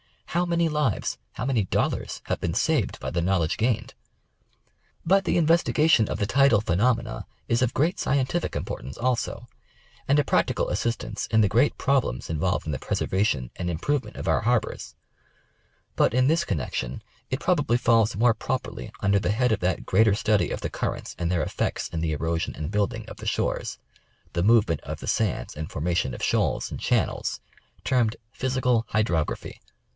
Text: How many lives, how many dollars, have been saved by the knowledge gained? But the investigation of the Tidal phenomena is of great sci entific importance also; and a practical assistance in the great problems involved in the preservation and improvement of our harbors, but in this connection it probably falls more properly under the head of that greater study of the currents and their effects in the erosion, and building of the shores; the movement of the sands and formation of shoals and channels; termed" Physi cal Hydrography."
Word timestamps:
How 0.29 0.45
many 0.45 0.67
lives, 0.67 1.19
how 1.33 1.45
many 1.45 1.65
dollars, 1.65 2.21
have 2.25 2.39
been 2.39 2.53
saved 2.53 2.99
by 3.01 3.11
the 3.11 3.21
knowledge 3.21 3.57
gained? 3.57 3.93
But 5.05 5.25
the 5.25 5.37
investigation 5.37 6.07
of 6.07 6.17
the 6.17 6.25
Tidal 6.25 6.61
phenomena 6.61 7.27
is 7.49 7.61
of 7.61 7.73
great 7.73 7.99
sci 7.99 8.15
entific 8.17 8.55
importance 8.55 8.97
also; 8.97 9.47
and 10.07 10.17
a 10.17 10.23
practical 10.23 10.69
assistance 10.69 11.27
in 11.27 11.41
the 11.41 11.49
great 11.49 11.77
problems 11.77 12.31
involved 12.31 12.65
in 12.65 12.71
the 12.71 12.79
preservation 12.79 13.51
and 13.57 13.69
improvement 13.69 14.15
of 14.15 14.27
our 14.27 14.41
harbors, 14.41 14.95
but 15.97 16.13
in 16.15 16.27
this 16.27 16.45
connection 16.45 17.03
it 17.29 17.41
probably 17.41 17.77
falls 17.77 18.15
more 18.15 18.33
properly 18.33 18.89
under 19.01 19.19
the 19.19 19.31
head 19.31 19.51
of 19.51 19.59
that 19.59 19.85
greater 19.85 20.15
study 20.15 20.49
of 20.49 20.61
the 20.61 20.69
currents 20.69 21.13
and 21.19 21.29
their 21.29 21.43
effects 21.43 21.89
in 21.89 21.99
the 21.99 22.13
erosion, 22.13 22.55
and 22.55 22.71
building 22.71 23.05
of 23.07 23.17
the 23.17 23.27
shores; 23.27 23.77
the 24.33 24.41
movement 24.41 24.79
of 24.81 24.99
the 25.01 25.07
sands 25.07 25.55
and 25.55 25.69
formation 25.69 26.15
of 26.15 26.23
shoals 26.23 26.71
and 26.71 26.79
channels; 26.79 27.39
termed" 27.83 28.15
Physi 28.35 28.63
cal 28.63 28.85
Hydrography." 28.89 29.61